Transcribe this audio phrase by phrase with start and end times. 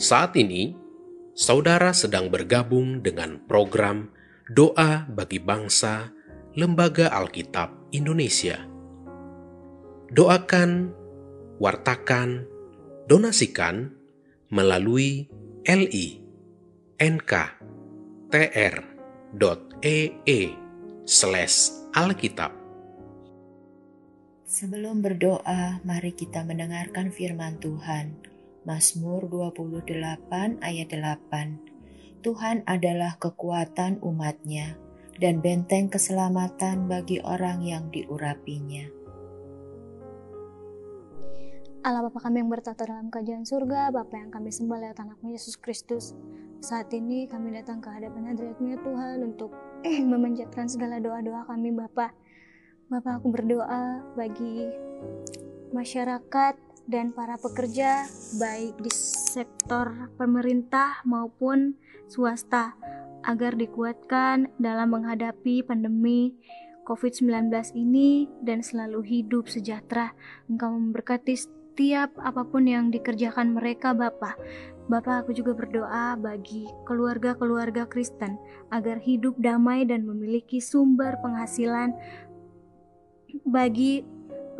[0.00, 0.72] Saat ini,
[1.36, 4.08] saudara sedang bergabung dengan program
[4.48, 6.08] Doa bagi Bangsa
[6.56, 8.64] Lembaga Alkitab Indonesia.
[10.08, 10.96] Doakan,
[11.60, 12.48] wartakan,
[13.12, 13.92] donasikan
[14.48, 15.28] melalui
[15.68, 16.24] li
[16.96, 17.60] nk.tr.ee
[21.04, 21.56] slash
[21.92, 22.56] alkitab.
[24.48, 28.29] Sebelum berdoa, mari kita mendengarkan firman Tuhan.
[28.60, 32.20] Mazmur 28 ayat 8.
[32.20, 34.76] Tuhan adalah kekuatan umatnya
[35.16, 38.92] dan benteng keselamatan bagi orang yang diurapinya.
[41.80, 45.56] Allah Bapa kami yang bertata dalam kajian surga, Bapa yang kami sembah lewat anakmu Yesus
[45.56, 46.12] Kristus.
[46.60, 49.56] Saat ini kami datang ke hadapan hadiratmu ya Tuhan untuk
[50.12, 52.12] memanjatkan segala doa-doa kami Bapa.
[52.92, 54.68] Bapa aku berdoa bagi
[55.72, 61.76] masyarakat dan para pekerja baik di sektor pemerintah maupun
[62.08, 62.74] swasta
[63.24, 66.32] agar dikuatkan dalam menghadapi pandemi
[66.88, 70.10] COVID-19 ini dan selalu hidup sejahtera.
[70.50, 74.34] Engkau memberkati setiap apa pun yang dikerjakan mereka Bapak.
[74.90, 78.34] Bapak aku juga berdoa bagi keluarga-keluarga Kristen
[78.74, 81.94] agar hidup damai dan memiliki sumber penghasilan
[83.46, 84.02] bagi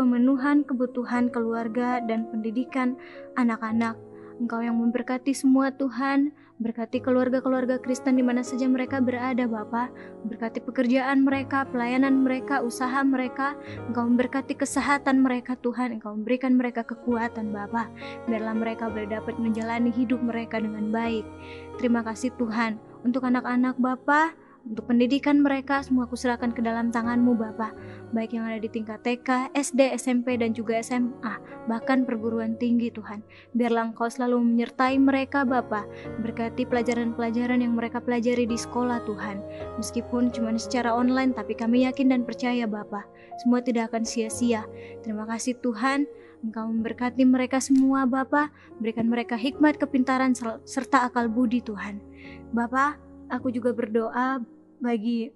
[0.00, 2.96] pemenuhan kebutuhan keluarga dan pendidikan
[3.36, 4.00] anak-anak.
[4.40, 9.92] Engkau yang memberkati semua Tuhan, berkati keluarga-keluarga Kristen di mana saja mereka berada Bapa,
[10.24, 13.52] berkati pekerjaan mereka, pelayanan mereka, usaha mereka,
[13.92, 17.92] Engkau memberkati kesehatan mereka Tuhan, Engkau memberikan mereka kekuatan Bapa,
[18.24, 21.28] biarlah mereka boleh dapat menjalani hidup mereka dengan baik.
[21.76, 22.80] Terima kasih Tuhan.
[23.04, 27.72] Untuk anak-anak Bapa, untuk pendidikan mereka semua aku serahkan ke dalam tanganmu Bapak
[28.10, 31.38] baik yang ada di tingkat TK, SD, SMP, dan juga SMA,
[31.70, 33.22] bahkan perguruan tinggi Tuhan.
[33.54, 35.86] Biarlah Engkau selalu menyertai mereka Bapa,
[36.22, 39.38] berkati pelajaran-pelajaran yang mereka pelajari di sekolah Tuhan.
[39.78, 43.06] Meskipun cuma secara online, tapi kami yakin dan percaya Bapa,
[43.38, 44.66] semua tidak akan sia-sia.
[45.06, 46.04] Terima kasih Tuhan,
[46.40, 48.50] Engkau memberkati mereka semua Bapa,
[48.80, 50.34] berikan mereka hikmat, kepintaran,
[50.66, 52.02] serta akal budi Tuhan.
[52.50, 52.98] Bapa,
[53.30, 54.42] aku juga berdoa
[54.80, 55.30] bagi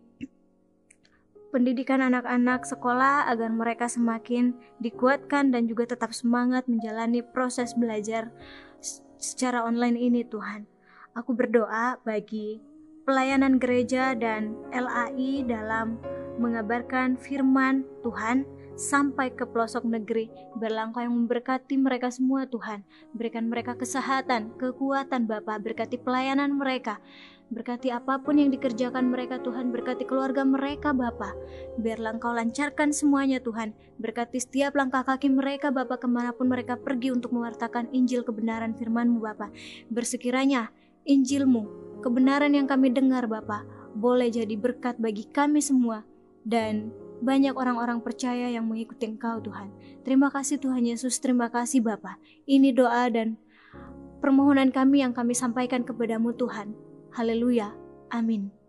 [1.55, 8.35] pendidikan anak-anak sekolah agar mereka semakin dikuatkan dan juga tetap semangat menjalani proses belajar
[9.23, 10.67] secara online ini Tuhan.
[11.15, 12.59] Aku berdoa bagi
[13.07, 16.03] pelayanan gereja dan LAI dalam
[16.39, 20.31] mengabarkan firman Tuhan sampai ke pelosok negeri.
[20.59, 22.83] Berlangkah yang memberkati mereka semua Tuhan.
[23.15, 26.99] Berikan mereka kesehatan, kekuatan Bapa, berkati pelayanan mereka.
[27.55, 31.37] Berkati apa pun yang dikerjakan mereka Tuhan, berkati keluarga mereka Bapa.
[31.79, 33.77] Biarlah Engkau lancarkan semuanya Tuhan.
[34.03, 38.75] Berkati setiap langkah kaki mereka Bapa ke mana pun mereka pergi untuk mewartakan Injil kebenaran
[38.75, 39.55] firman-Mu Bapa.
[39.87, 40.75] Bersekiranya
[41.05, 41.69] Injilmu,
[42.03, 43.63] kebenaran yang kami dengar Bapa,
[43.95, 46.03] boleh jadi berkat bagi kami semua
[46.45, 46.93] dan
[47.25, 49.73] banyak orang-orang percaya yang mengikuti Engkau Tuhan.
[50.05, 52.21] Terima kasih Tuhan Yesus, terima kasih Bapa.
[52.45, 53.41] Ini doa dan
[54.21, 56.77] permohonan kami yang kami sampaikan kepadamu Tuhan.
[57.17, 57.73] Haleluya.
[58.13, 58.64] Amin.